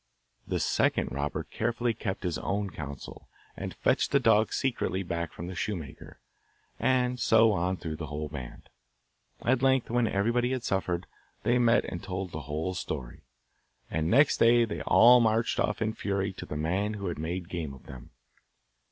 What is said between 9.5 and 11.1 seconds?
length, when everybody had suffered,